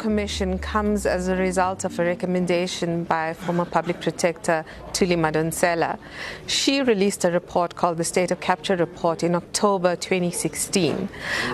Commission 0.00 0.58
comes 0.58 1.04
as 1.04 1.28
a 1.28 1.36
result 1.36 1.84
of 1.84 1.98
a 1.98 2.04
recommendation 2.04 3.04
by 3.04 3.34
former 3.34 3.66
Public 3.66 4.00
Protector 4.00 4.64
Thuli 4.94 5.14
Madonsela. 5.14 5.98
She 6.46 6.80
released 6.80 7.22
a 7.26 7.30
report 7.30 7.76
called 7.76 7.98
the 7.98 8.04
State 8.04 8.30
of 8.30 8.40
Capture 8.40 8.76
Report 8.76 9.22
in 9.22 9.34
October 9.34 9.96
2016, 9.96 11.06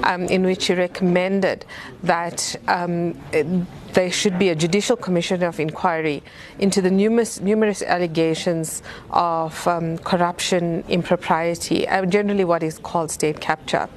um, 0.05 0.23
in 0.27 0.45
which 0.45 0.63
she 0.63 0.75
recommended 0.75 1.65
that 2.05 2.55
um, 2.69 3.21
there 3.97 4.13
should 4.13 4.39
be 4.39 4.51
a 4.51 4.55
judicial 4.55 4.95
commission 4.95 5.43
of 5.43 5.59
inquiry 5.59 6.23
into 6.59 6.83
the 6.83 6.91
numerous, 6.91 7.41
numerous 7.41 7.81
allegations 7.81 8.83
of 9.11 9.67
um, 9.67 9.97
corruption, 9.99 10.85
impropriety, 10.87 11.87
and 11.87 12.13
generally 12.13 12.45
what 12.45 12.63
is 12.63 12.79
called 12.79 13.11
state 13.11 13.41
capture. 13.41 13.89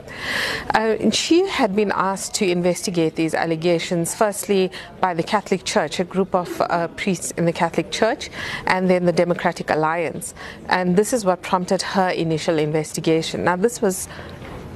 Uh, 0.74 1.12
she 1.12 1.46
had 1.50 1.76
been 1.76 1.92
asked 1.94 2.34
to 2.34 2.50
investigate 2.50 3.16
these 3.18 3.34
allegations, 3.34 4.16
firstly 4.16 4.72
by 5.02 5.14
the 5.14 5.22
Catholic 5.22 5.66
Church, 5.66 6.00
a 6.00 6.06
group 6.06 6.34
of 6.34 6.62
uh, 6.62 6.88
priests 6.96 7.32
in 7.32 7.44
the 7.44 7.54
Catholic 7.54 7.92
Church, 7.92 8.30
and 8.68 8.90
then 8.90 9.04
the 9.04 9.12
Democratic 9.12 9.70
Alliance. 9.70 10.34
And 10.70 10.96
this 10.96 11.12
is 11.12 11.26
what 11.26 11.42
prompted 11.42 11.82
her 11.82 12.10
initial 12.12 12.58
investigation. 12.58 13.44
Now, 13.44 13.58
this 13.58 13.82
was 13.82 14.08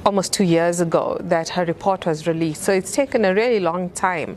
almost 0.04 0.32
two 0.32 0.44
years 0.44 0.80
ago 0.80 1.16
that 1.20 1.48
her 1.50 1.64
report 1.64 2.06
was 2.06 2.26
released. 2.26 2.62
So 2.62 2.72
it's 2.72 2.92
taken 2.92 3.24
a 3.24 3.34
really 3.34 3.60
long 3.60 3.90
time 3.90 4.36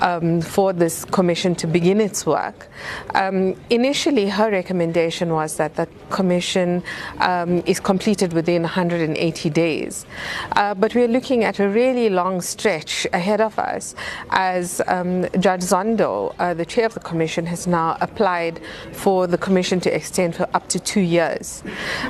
um, 0.00 0.40
for 0.40 0.72
this 0.72 1.04
commission 1.04 1.54
to 1.56 1.66
begin 1.66 2.00
its 2.00 2.26
work. 2.26 2.68
Um, 3.14 3.54
initially, 3.70 4.28
her 4.28 4.50
recommendation 4.50 5.32
was 5.32 5.56
that 5.56 5.76
the 5.76 5.88
commission 6.10 6.82
um, 7.18 7.62
is 7.64 7.80
completed 7.80 8.32
within 8.32 8.62
180 8.62 9.50
days. 9.50 10.04
Uh, 10.52 10.74
but 10.74 10.94
we're 10.94 11.08
looking 11.08 11.44
at 11.44 11.58
a 11.58 11.68
really 11.68 12.10
long 12.10 12.40
stretch 12.40 13.06
ahead 13.12 13.40
of 13.40 13.58
us 13.58 13.94
as 14.30 14.82
um, 14.88 15.22
Judge 15.40 15.62
Zondo, 15.62 16.34
uh, 16.38 16.54
the 16.54 16.66
chair 16.66 16.86
of 16.86 16.94
the 16.94 17.00
commission, 17.00 17.46
has 17.46 17.66
now 17.66 17.96
applied 18.00 18.60
for 18.92 19.26
the 19.26 19.38
commission 19.38 19.80
to 19.80 19.94
extend 19.94 20.36
for 20.36 20.48
up 20.54 20.68
to 20.68 20.78
two 20.78 21.00
years. 21.00 21.62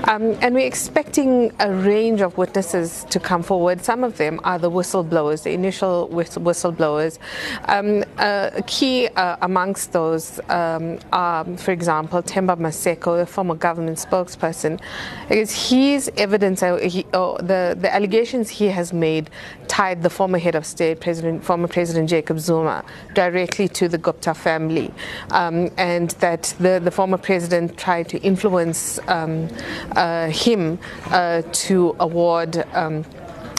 Um, 0.05 0.37
and 0.41 0.55
we're 0.55 0.67
expecting 0.67 1.53
a 1.61 1.73
range 1.73 2.21
of 2.21 2.37
witnesses 2.37 2.88
to 3.11 3.19
come 3.21 3.43
forward. 3.43 3.85
Some 3.85 4.05
of 4.05 4.17
them 4.17 4.41
are 4.45 4.59
the 4.59 4.71
whistleblowers, 4.71 5.43
the 5.43 5.53
initial 5.53 6.09
whistleblowers. 6.09 7.19
Um, 7.67 8.05
uh, 8.19 8.51
key 8.67 9.09
uh, 9.09 9.37
amongst 9.43 9.93
those 9.93 10.41
um, 10.49 10.99
are, 11.13 11.45
for 11.57 11.73
example, 11.73 12.23
Themba 12.23 12.57
Maseko, 12.57 13.19
the 13.19 13.27
former 13.27 13.55
government 13.55 13.99
spokesperson, 13.99 14.81
because 15.29 15.71
his 15.71 16.11
evidence, 16.17 16.63
uh, 16.63 16.77
he, 16.77 17.07
oh, 17.15 17.37
the, 17.39 17.77
the 17.79 17.95
allegations 17.95 18.49
he 18.49 18.67
has 18.67 18.93
made 18.93 19.31
tied 19.69 20.03
the 20.03 20.11
former 20.11 20.39
head 20.39 20.55
of 20.55 20.65
state, 20.65 21.01
President, 21.01 21.45
former 21.45 21.69
President 21.69 22.09
Jacob 22.09 22.41
Zuma, 22.41 22.85
directly 23.15 23.69
to 23.69 23.89
the 23.89 23.99
Gupta 23.99 24.35
family, 24.35 24.93
um, 25.31 25.71
and 25.77 26.11
that 26.23 26.55
the, 26.59 26.81
the 26.83 26.91
former 26.91 27.19
president 27.19 27.77
tried 27.77 28.09
to 28.09 28.19
influence 28.21 28.99
um, 29.09 29.49
uh, 29.93 30.29
him 30.29 30.79
uh, 31.11 31.43
to 31.53 31.95
award 32.01 32.65
um, 32.79 33.05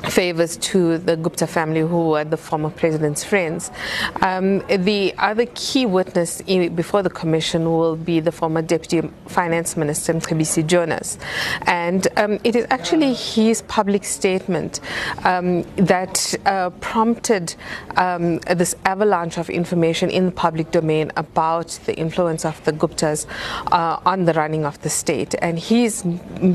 favors 0.08 0.58
to 0.58 0.98
the 0.98 1.16
Gupta 1.16 1.48
family, 1.48 1.82
who 1.82 2.10
were 2.10 2.24
the 2.24 2.38
former 2.38 2.70
president's 2.70 3.24
friends. 3.24 3.72
Um, 4.22 4.60
the 4.68 5.14
other 5.18 5.46
key 5.48 5.86
witness 5.86 6.42
before 6.42 7.04
the 7.04 7.10
commission 7.10 7.66
will 7.66 7.96
be 7.96 8.20
the 8.20 8.32
former 8.32 8.62
deputy 8.62 9.10
finance 9.28 9.76
minister, 9.76 10.14
Mcebisi 10.14 10.66
Jonas. 10.66 11.18
And 11.68 12.08
um, 12.18 12.40
it 12.44 12.56
is 12.56 12.66
actually 12.70 13.14
his 13.14 13.62
public 13.64 14.04
statement 14.06 14.80
um, 15.26 15.64
that 15.76 16.36
uh, 16.46 16.70
prompted 16.82 17.56
um, 17.98 18.40
this 18.40 18.76
avalanche 18.86 19.38
of 19.38 19.50
information 19.50 20.10
in 20.10 20.26
the 20.26 20.32
public 20.32 20.72
domain 20.72 21.12
about 21.18 21.80
the 21.86 21.96
influence 21.96 22.46
of 22.46 22.64
the 22.64 22.72
Guptas 22.72 23.26
uh, 23.72 24.00
on 24.06 24.26
the 24.26 24.34
running 24.34 24.66
of 24.66 24.82
the 24.82 24.90
state. 24.90 25.36
And 25.42 25.60
his 25.60 26.06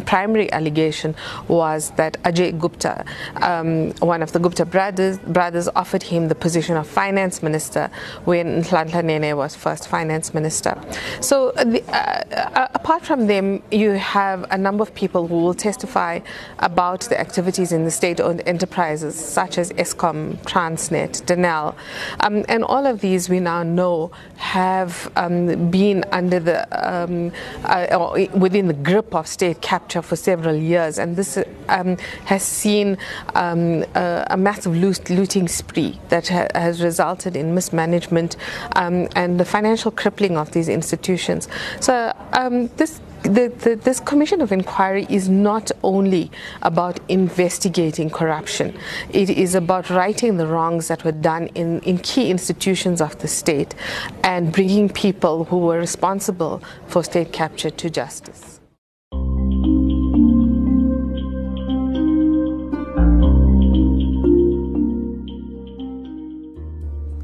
primary 0.07 0.51
allegation 0.53 1.15
was 1.49 1.91
that 1.93 2.21
Ajay 2.23 2.59
Gupta 2.59 3.05
um, 3.43 3.93
one 3.95 4.23
of 4.23 4.33
the 4.33 4.39
Gupta 4.39 4.65
brothers, 4.65 5.19
brothers 5.19 5.69
offered 5.75 6.03
him 6.03 6.29
the 6.29 6.35
position 6.35 6.77
of 6.77 6.87
finance 6.87 7.43
minister 7.43 7.91
when 8.25 8.63
Nhlanhla 8.63 9.05
Nene 9.05 9.37
was 9.37 9.55
first 9.55 9.89
finance 9.89 10.35
minister. 10.35 10.81
So, 11.21 11.51
uh, 11.51 11.65
the, 11.65 11.83
uh, 11.89 12.25
uh, 12.55 12.69
apart 12.75 13.05
from 13.05 13.27
them, 13.27 13.63
you 13.71 13.91
have 13.91 14.47
a 14.51 14.59
number 14.59 14.83
of 14.83 14.95
people 14.95 15.27
who 15.29 15.37
will 15.43 15.55
testify 15.55 16.21
about 16.59 17.03
the 17.03 17.19
activities 17.19 17.73
in 17.73 17.85
the 17.85 17.91
state 17.91 18.21
owned 18.21 18.43
enterprises 18.47 19.15
such 19.15 19.59
as 19.59 19.73
Eskom, 19.73 20.37
Transnet, 20.45 21.23
Denel. 21.25 21.75
Um, 22.21 22.45
and 22.49 22.65
all 22.65 22.87
of 22.87 23.01
these 23.01 23.29
we 23.29 23.41
now 23.41 23.63
know 23.63 24.11
have 24.37 25.11
um, 25.17 25.71
been 25.71 26.05
under 26.13 26.41
the 26.41 26.59
um, 26.73 27.33
uh, 27.65 28.27
within 28.35 28.69
the 28.69 28.75
grip 28.75 29.15
of 29.15 29.27
state 29.27 29.61
capture 29.61 30.03
for 30.03 30.17
several 30.17 30.55
years, 30.55 30.99
and 30.99 31.17
this 31.17 31.39
um, 31.69 31.97
has 32.25 32.43
seen 32.43 32.97
um, 33.35 33.85
a, 33.95 34.27
a, 34.31 34.37
massive 34.37 34.77
looting 34.77 35.49
spree 35.49 36.01
that 36.09 36.29
ha- 36.29 36.49
has 36.55 36.83
resulted 36.83 37.37
in 37.37 37.55
mismanagement 37.55 38.37
um, 38.77 39.09
and 39.17 39.41
the 39.41 39.45
financial 39.45 39.91
crippling 39.91 40.37
of 40.37 40.53
these 40.53 40.69
institutions. 40.69 41.49
So 41.81 42.13
um, 42.33 42.69
this 42.77 43.01
the, 43.25 43.51
the, 43.59 43.77
this 43.77 44.01
commission 44.01 44.43
of 44.43 44.53
inquiry 44.53 45.07
is 45.09 45.31
not 45.31 45.73
only 45.83 46.31
about 46.61 47.01
investigating 47.09 48.11
corruption, 48.11 48.77
it 49.09 49.31
is 49.31 49.55
about 49.55 49.89
righting 49.89 50.37
the 50.37 50.47
wrongs 50.47 50.89
that 50.89 51.05
were 51.05 51.13
done 51.13 51.47
in, 51.55 51.81
in 51.81 51.97
key 51.99 52.31
institutions 52.31 53.01
of 53.01 53.19
the 53.21 53.29
state 53.29 53.75
and 54.23 54.53
bringing 54.53 54.91
people 54.91 55.47
who 55.47 55.57
were 55.57 55.79
responsible 55.79 56.63
for 56.87 57.03
state 57.03 57.33
capture 57.33 57.71
to 57.71 57.89
justice. 57.89 58.54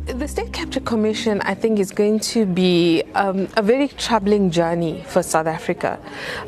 The 0.07 0.27
State 0.27 0.53
Capture 0.53 0.81
Commission, 0.81 1.41
I 1.43 1.55
think, 1.55 1.79
is 1.79 1.93
going 1.93 2.21
to 2.21 2.47
be 2.47 3.03
um, 3.15 3.49
a 3.57 3.63
very 3.63 3.89
troubling 3.89 4.51
journey 4.51 5.05
for 5.07 5.23
South 5.23 5.47
Africa. 5.47 5.99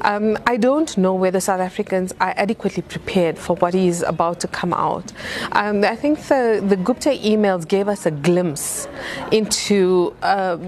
Um, 0.01 0.39
I 0.47 0.57
don't 0.57 0.97
know 0.97 1.15
whether 1.15 1.39
South 1.39 1.61
Africans 1.61 2.13
are 2.21 2.35
adequately 2.37 2.83
prepared 2.83 3.39
for 3.39 3.57
what 3.57 3.75
is 3.75 4.03
about 4.03 4.41
to 4.41 4.49
come 4.49 4.73
out. 4.73 5.13
Um, 5.53 5.85
I 5.85 5.97
think 5.97 6.21
the, 6.21 6.65
the 6.67 6.77
Gupta 6.77 7.11
emails 7.11 7.69
gave 7.69 7.89
us 7.89 8.07
a 8.07 8.11
glimpse 8.11 8.89
into. 9.31 10.15
Uh, 10.23 10.59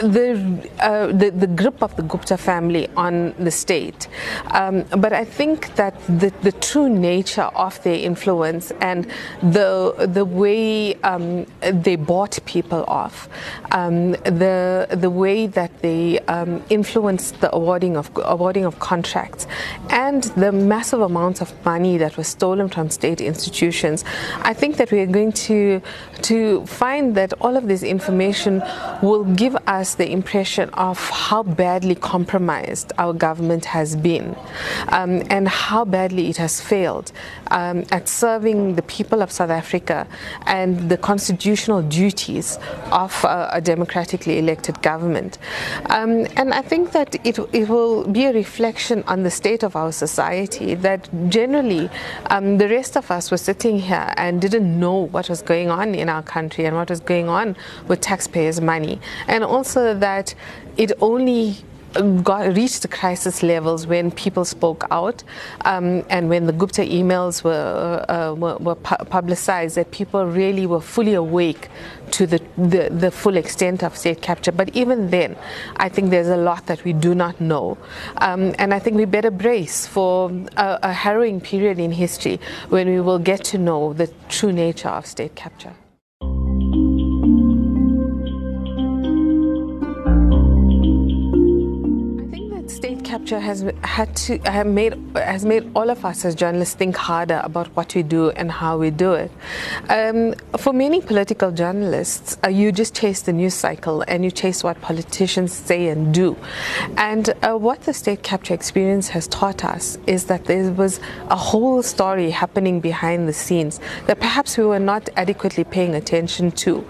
the, 0.00 0.70
uh, 0.80 1.06
the, 1.08 1.30
the 1.30 1.46
grip 1.46 1.82
of 1.82 1.94
the 1.96 2.02
Gupta 2.02 2.36
family 2.36 2.88
on 2.96 3.34
the 3.38 3.50
state. 3.50 4.08
Um, 4.50 4.84
but 4.96 5.12
I 5.12 5.24
think 5.24 5.74
that 5.76 5.94
the, 6.06 6.32
the 6.42 6.52
true 6.52 6.88
nature 6.88 7.48
of 7.54 7.82
their 7.82 7.94
influence 7.94 8.72
and 8.80 9.06
the 9.42 9.94
the 10.08 10.24
way 10.24 10.94
um, 11.02 11.46
they 11.60 11.96
bought 11.96 12.38
people 12.44 12.84
off, 12.88 13.28
um, 13.72 14.12
the 14.42 14.86
the 14.90 15.10
way 15.10 15.46
that 15.46 15.72
they 15.82 16.18
um, 16.20 16.62
influenced 16.70 17.40
the 17.40 17.54
awarding 17.54 17.96
of 17.96 18.10
awarding 18.24 18.64
of 18.64 18.78
contracts, 18.78 19.46
and 19.90 20.24
the 20.42 20.52
massive 20.52 21.00
amounts 21.00 21.40
of 21.40 21.52
money 21.64 21.98
that 21.98 22.16
was 22.16 22.28
stolen 22.28 22.68
from 22.68 22.90
state 22.90 23.20
institutions. 23.20 24.04
I 24.42 24.54
think 24.54 24.76
that 24.76 24.90
we 24.90 25.00
are 25.00 25.12
going 25.18 25.32
to 25.48 25.80
to 26.22 26.64
find 26.66 27.14
that 27.16 27.32
all 27.40 27.56
of 27.56 27.66
this 27.66 27.82
information 27.82 28.62
will 29.02 29.24
give 29.24 29.56
us 29.66 29.81
us 29.82 29.96
the 29.96 30.10
impression 30.10 30.70
of 30.88 30.98
how 31.10 31.42
badly 31.42 31.96
compromised 31.96 32.92
our 32.98 33.12
government 33.12 33.64
has 33.64 33.96
been 33.96 34.36
um, 34.88 35.12
and 35.28 35.48
how 35.48 35.84
badly 35.84 36.24
it 36.32 36.36
has 36.36 36.54
failed 36.60 37.10
um, 37.52 37.84
at 37.90 38.08
serving 38.08 38.74
the 38.74 38.82
people 38.82 39.22
of 39.22 39.30
South 39.30 39.50
Africa 39.50 40.06
and 40.46 40.90
the 40.90 40.96
constitutional 40.96 41.82
duties 41.82 42.58
of 42.90 43.12
a 43.24 43.60
democratically 43.62 44.38
elected 44.38 44.82
government. 44.82 45.38
Um, 45.90 46.26
and 46.36 46.52
I 46.54 46.62
think 46.62 46.92
that 46.92 47.14
it, 47.26 47.38
it 47.52 47.68
will 47.68 48.04
be 48.08 48.24
a 48.24 48.32
reflection 48.32 49.04
on 49.06 49.22
the 49.22 49.30
state 49.30 49.62
of 49.62 49.76
our 49.76 49.92
society 49.92 50.74
that 50.76 51.08
generally 51.28 51.90
um, 52.26 52.58
the 52.58 52.68
rest 52.68 52.96
of 52.96 53.10
us 53.10 53.30
were 53.30 53.36
sitting 53.36 53.78
here 53.78 54.12
and 54.16 54.40
didn't 54.40 54.80
know 54.80 55.06
what 55.08 55.28
was 55.28 55.42
going 55.42 55.70
on 55.70 55.94
in 55.94 56.08
our 56.08 56.22
country 56.22 56.64
and 56.64 56.74
what 56.74 56.88
was 56.88 57.00
going 57.00 57.28
on 57.28 57.54
with 57.86 58.00
taxpayers' 58.00 58.60
money. 58.60 58.98
And 59.28 59.44
also 59.44 59.94
that 59.98 60.34
it 60.78 60.92
only 61.00 61.56
got 62.22 62.56
reached 62.56 62.82
the 62.82 62.88
crisis 62.88 63.42
levels 63.42 63.86
when 63.86 64.10
people 64.10 64.44
spoke 64.44 64.84
out 64.90 65.22
um, 65.64 66.04
and 66.08 66.28
when 66.28 66.46
the 66.46 66.52
Gupta 66.52 66.82
emails 66.82 67.44
were, 67.44 68.04
uh, 68.08 68.34
were, 68.34 68.56
were 68.56 68.74
pu- 68.74 69.04
publicized 69.04 69.76
that 69.76 69.90
people 69.90 70.24
really 70.24 70.66
were 70.66 70.80
fully 70.80 71.14
awake 71.14 71.68
to 72.12 72.26
the, 72.26 72.40
the, 72.56 72.88
the, 72.90 73.10
full 73.10 73.36
extent 73.36 73.82
of 73.82 73.96
state 73.96 74.20
capture. 74.20 74.52
But 74.52 74.74
even 74.76 75.10
then, 75.10 75.36
I 75.76 75.88
think 75.88 76.10
there's 76.10 76.28
a 76.28 76.36
lot 76.36 76.66
that 76.66 76.84
we 76.84 76.92
do 76.92 77.14
not 77.14 77.40
know. 77.40 77.78
Um, 78.18 78.54
and 78.58 78.74
I 78.74 78.78
think 78.78 78.96
we 78.96 79.06
better 79.06 79.30
brace 79.30 79.86
for 79.86 80.30
a, 80.56 80.78
a 80.82 80.92
harrowing 80.92 81.40
period 81.40 81.78
in 81.78 81.92
history 81.92 82.38
when 82.68 82.88
we 82.88 83.00
will 83.00 83.18
get 83.18 83.44
to 83.44 83.58
know 83.58 83.92
the 83.92 84.12
true 84.28 84.52
nature 84.52 84.88
of 84.88 85.06
state 85.06 85.34
capture. 85.34 85.74
Has 93.30 93.64
had 93.82 94.14
to 94.16 94.38
have 94.38 94.66
made 94.66 94.94
has 95.14 95.44
made 95.44 95.70
all 95.74 95.90
of 95.90 96.04
us 96.04 96.24
as 96.24 96.34
journalists 96.34 96.74
think 96.74 96.96
harder 96.96 97.40
about 97.44 97.68
what 97.76 97.94
we 97.94 98.02
do 98.02 98.30
and 98.30 98.50
how 98.50 98.78
we 98.78 98.90
do 98.90 99.12
it. 99.12 99.30
Um, 99.88 100.34
for 100.58 100.72
many 100.72 101.00
political 101.00 101.52
journalists, 101.52 102.38
uh, 102.44 102.48
you 102.48 102.72
just 102.72 102.94
chase 102.94 103.22
the 103.22 103.32
news 103.32 103.54
cycle 103.54 104.02
and 104.08 104.24
you 104.24 104.30
chase 104.30 104.64
what 104.64 104.80
politicians 104.80 105.52
say 105.52 105.88
and 105.88 106.12
do. 106.12 106.36
And 106.96 107.32
uh, 107.42 107.56
what 107.56 107.82
the 107.82 107.94
state 107.94 108.22
capture 108.22 108.54
experience 108.54 109.08
has 109.08 109.28
taught 109.28 109.64
us 109.64 109.98
is 110.06 110.24
that 110.26 110.46
there 110.46 110.72
was 110.72 110.98
a 111.28 111.36
whole 111.36 111.82
story 111.82 112.30
happening 112.30 112.80
behind 112.80 113.28
the 113.28 113.32
scenes 113.32 113.80
that 114.06 114.18
perhaps 114.18 114.58
we 114.58 114.64
were 114.64 114.80
not 114.80 115.08
adequately 115.16 115.64
paying 115.64 115.94
attention 115.94 116.50
to, 116.52 116.84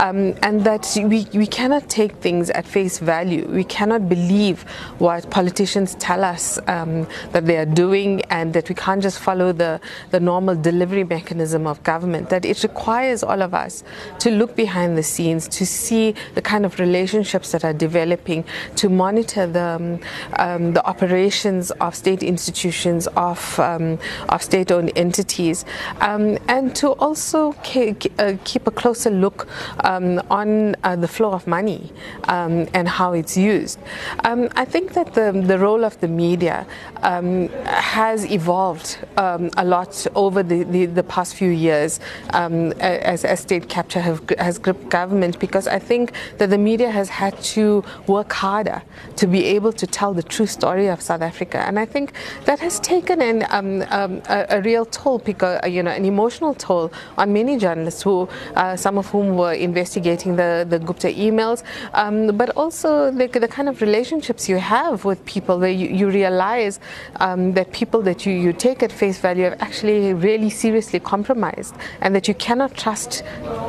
um, 0.00 0.34
and 0.42 0.64
that 0.64 0.84
we 0.96 1.26
we 1.34 1.46
cannot 1.46 1.88
take 1.88 2.12
things 2.16 2.50
at 2.50 2.66
face 2.66 2.98
value. 2.98 3.46
We 3.46 3.64
cannot 3.64 4.08
believe 4.08 4.62
what 4.98 5.30
politicians 5.30 5.67
tell 5.74 6.24
us 6.24 6.58
um, 6.66 7.06
that 7.32 7.46
they 7.46 7.56
are 7.56 7.66
doing 7.66 8.22
and 8.30 8.52
that 8.54 8.68
we 8.68 8.74
can't 8.74 9.02
just 9.02 9.18
follow 9.18 9.52
the, 9.52 9.80
the 10.10 10.20
normal 10.20 10.54
delivery 10.54 11.04
mechanism 11.04 11.66
of 11.66 11.82
government, 11.82 12.30
that 12.30 12.44
it 12.44 12.62
requires 12.62 13.22
all 13.22 13.42
of 13.42 13.54
us 13.54 13.84
to 14.18 14.30
look 14.30 14.56
behind 14.56 14.96
the 14.96 15.02
scenes, 15.02 15.48
to 15.48 15.66
see 15.66 16.14
the 16.34 16.42
kind 16.42 16.64
of 16.64 16.78
relationships 16.78 17.52
that 17.52 17.64
are 17.64 17.72
developing, 17.72 18.44
to 18.76 18.88
monitor 18.88 19.46
the, 19.46 19.62
um, 19.62 20.00
um 20.36 20.72
the 20.72 20.84
operations 20.86 21.70
of 21.72 21.94
state 21.94 22.22
institutions, 22.22 23.06
of, 23.08 23.58
um, 23.60 23.98
of 24.28 24.42
state 24.42 24.72
owned 24.72 24.92
entities, 24.96 25.64
um, 26.00 26.38
and 26.48 26.74
to 26.74 26.92
also 26.92 27.52
ke- 27.52 28.10
uh, 28.18 28.34
keep 28.44 28.66
a 28.66 28.70
closer 28.70 29.10
look 29.10 29.48
um, 29.84 30.20
on 30.30 30.74
uh, 30.84 30.96
the 30.96 31.08
flow 31.08 31.32
of 31.32 31.46
money 31.46 31.92
and 32.28 32.88
how 32.88 33.12
it's 33.12 33.36
used. 33.36 33.78
I 34.24 34.64
think 34.64 34.92
that 34.94 35.14
the, 35.14 35.32
the 35.32 35.57
role 35.58 35.84
of 35.84 35.98
the 36.00 36.08
media 36.08 36.66
um, 37.02 37.48
has 37.66 38.30
evolved 38.30 38.98
um, 39.16 39.50
a 39.56 39.64
lot 39.64 40.06
over 40.14 40.42
the, 40.42 40.64
the, 40.64 40.86
the 40.86 41.02
past 41.02 41.34
few 41.34 41.50
years 41.50 42.00
um, 42.30 42.72
as, 42.80 43.24
as, 43.24 43.40
state 43.40 43.68
capture 43.68 44.00
have, 44.00 44.22
has 44.38 44.58
gripped 44.58 44.88
government 44.88 45.38
because 45.38 45.66
I 45.66 45.78
think 45.78 46.12
that 46.38 46.50
the 46.50 46.58
media 46.58 46.90
has 46.90 47.08
had 47.08 47.40
to 47.54 47.84
work 48.06 48.32
harder 48.32 48.82
to 49.16 49.26
be 49.26 49.44
able 49.44 49.72
to 49.72 49.86
tell 49.86 50.12
the 50.12 50.22
true 50.22 50.46
story 50.46 50.88
of 50.88 51.00
South 51.00 51.22
Africa. 51.22 51.58
And 51.66 51.78
I 51.78 51.86
think 51.86 52.12
that 52.44 52.58
has 52.60 52.80
taken 52.80 53.22
an, 53.22 53.46
um, 53.50 53.82
um, 53.90 54.22
a, 54.28 54.46
a, 54.56 54.60
real 54.62 54.84
toll, 54.84 55.18
because, 55.18 55.60
you 55.70 55.82
know, 55.82 55.90
an 55.90 56.04
emotional 56.04 56.54
toll 56.54 56.92
on 57.16 57.32
many 57.32 57.56
journalists 57.56 58.02
who, 58.02 58.28
uh, 58.56 58.76
some 58.76 58.98
of 58.98 59.06
whom 59.08 59.36
were 59.36 59.52
investigating 59.52 60.36
the, 60.36 60.66
the 60.68 60.78
Gupta 60.78 61.08
emails, 61.08 61.62
um, 61.94 62.36
but 62.36 62.50
also 62.50 63.10
the, 63.10 63.26
the 63.26 63.48
kind 63.48 63.68
of 63.68 63.80
relationships 63.80 64.48
you 64.48 64.56
have 64.56 65.04
with 65.04 65.24
people 65.24 65.47
where 65.56 65.70
you, 65.70 65.88
you 65.88 66.10
realize 66.10 66.80
um, 67.16 67.54
that 67.54 67.72
people 67.72 68.02
that 68.02 68.26
you, 68.26 68.32
you 68.32 68.52
take 68.52 68.82
at 68.82 68.92
face 68.92 69.18
value 69.18 69.44
have 69.44 69.56
actually 69.60 70.12
really 70.12 70.50
seriously 70.50 70.98
compromised 71.00 71.74
and 72.00 72.14
that 72.14 72.26
you 72.26 72.34
cannot 72.34 72.74
trust 72.74 73.22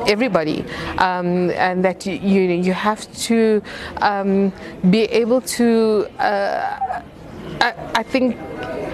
everybody 0.08 0.66
um, 0.98 1.52
and 1.52 1.86
that 1.86 2.06
you, 2.06 2.14
you, 2.14 2.42
you 2.42 2.74
have 2.74 3.12
to 3.14 3.62
um, 4.02 4.52
be 4.90 5.04
able 5.04 5.42
to 5.42 6.08
uh, 6.20 7.02
I, 7.62 7.74
I, 7.96 8.04
think 8.04 8.38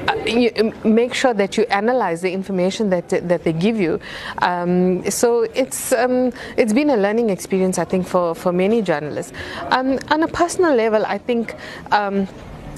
uh, 0.07 0.15
you 0.25 0.73
make 0.83 1.13
sure 1.13 1.33
that 1.33 1.57
you 1.57 1.63
analyze 1.65 2.21
the 2.21 2.31
information 2.31 2.89
that 2.89 3.09
that 3.09 3.43
they 3.43 3.53
give 3.53 3.79
you. 3.79 3.99
Um, 4.39 5.09
so 5.09 5.43
it's 5.53 5.91
um, 5.91 6.31
it's 6.57 6.73
been 6.73 6.89
a 6.89 6.97
learning 6.97 7.29
experience, 7.29 7.77
I 7.77 7.85
think, 7.85 8.07
for 8.07 8.33
for 8.33 8.51
many 8.51 8.81
journalists. 8.81 9.33
Um, 9.69 9.99
on 10.09 10.23
a 10.23 10.27
personal 10.27 10.73
level, 10.73 11.05
I 11.05 11.17
think 11.17 11.55
um, 11.91 12.27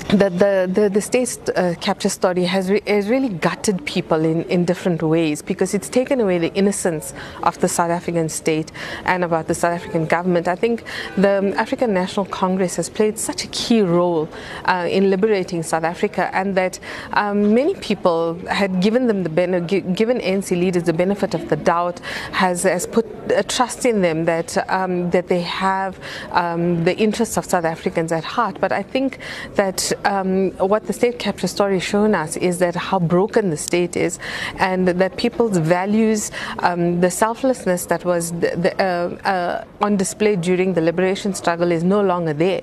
the, 0.10 0.30
the, 0.30 0.70
the, 0.72 0.90
the 0.90 1.02
state 1.02 1.38
uh, 1.56 1.76
capture 1.82 2.10
story 2.10 2.46
has, 2.46 2.70
re- 2.70 2.82
has 2.88 3.10
really 3.10 3.30
gutted 3.30 3.86
people 3.86 4.24
in, 4.24 4.44
in 4.44 4.64
different 4.64 5.04
ways 5.04 5.42
because 5.42 5.74
it's 5.74 5.90
taken 5.90 6.22
away 6.22 6.38
the 6.38 6.54
innocence 6.54 7.14
of 7.44 7.60
the 7.60 7.68
South 7.68 7.92
African 7.92 8.30
state 8.30 8.72
and 9.04 9.24
about 9.24 9.48
the 9.48 9.54
South 9.54 9.74
African 9.74 10.06
government. 10.06 10.48
I 10.48 10.56
think 10.56 10.84
the 11.18 11.54
African 11.58 11.94
National 11.94 12.26
Congress 12.26 12.78
has 12.78 12.90
played 12.90 13.20
such 13.20 13.44
a 13.44 13.48
key 13.48 13.82
role 13.82 14.30
uh, 14.66 14.88
in 14.90 15.10
liberating 15.10 15.62
South 15.64 15.84
Africa, 15.84 16.30
and 16.34 16.56
that 16.56 16.80
um, 17.14 17.54
many 17.54 17.76
people 17.76 18.36
had 18.48 18.82
given 18.82 19.08
them 19.08 19.24
the 19.24 19.30
ben- 19.30 19.66
given 19.68 20.20
ANC 20.20 20.52
leaders 20.52 20.84
the 20.84 20.94
benefit 20.94 21.34
of 21.34 21.50
the 21.50 21.56
doubt, 21.56 22.00
has, 22.32 22.64
has 22.64 22.88
put 22.88 23.06
a 23.32 23.44
trust 23.44 23.86
in 23.86 24.02
them 24.02 24.26
that 24.26 24.58
um, 24.70 25.10
that 25.12 25.28
they 25.28 25.42
have 25.42 26.00
um, 26.32 26.84
the 26.86 26.98
interests 26.98 27.38
of 27.38 27.46
South 27.46 27.66
Africans 27.66 28.12
at 28.12 28.24
heart. 28.24 28.60
But 28.60 28.72
I 28.72 28.84
think 28.84 29.20
that 29.56 29.87
um, 30.06 30.52
what 30.58 30.86
the 30.88 30.94
state 30.94 31.20
capture 31.20 31.48
story 31.48 31.76
has 31.76 31.84
shown 31.84 32.16
us 32.16 32.38
is 32.38 32.60
that 32.60 32.76
how 32.76 33.00
broken 33.00 33.50
the 33.50 33.58
state 33.58 33.96
is, 33.96 34.20
and 34.58 34.88
that 34.88 35.18
people's 35.18 35.58
values, 35.58 36.32
um, 36.60 37.02
the 37.02 37.12
selflessness 37.12 37.86
that 37.88 38.06
was 38.06 38.32
the, 38.34 38.56
the, 38.56 38.82
uh, 38.82 39.10
uh, 39.28 39.66
on 39.82 39.98
display 39.98 40.36
during 40.36 40.74
the 40.74 40.82
liberation 40.82 41.34
struggle 41.34 41.72
is 41.72 41.84
no 41.84 42.02
longer 42.02 42.34
there, 42.34 42.62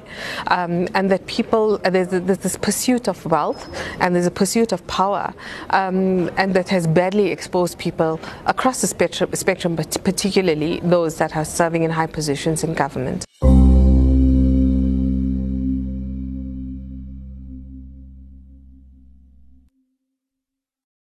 um, 0.49 0.88
and 0.94 1.11
that 1.11 1.26
people 1.26 1.81
uh, 1.85 1.91
there's, 1.91 2.09
there's, 2.09 2.38
this 2.38 2.56
pursuit 2.56 3.09
of 3.09 3.25
wealth 3.27 3.69
and 4.00 4.15
there's 4.15 4.27
a 4.27 4.31
pursuit 4.31 4.73
of 4.73 4.87
power, 4.87 5.32
um, 5.70 6.31
and 6.37 6.55
that 6.55 6.69
has 6.69 6.87
badly 6.87 7.31
exposed 7.31 7.79
people 7.79 8.20
across 8.47 8.81
the 8.81 8.87
spectrum, 8.87 9.31
spectrum, 9.35 9.77
but 9.77 9.97
particularly 10.05 10.81
those 10.81 11.19
that 11.19 11.37
are 11.37 11.44
serving 11.44 11.82
in 11.82 11.91
high 11.91 12.06
positions 12.06 12.65
in 12.65 12.75
government. 12.75 13.25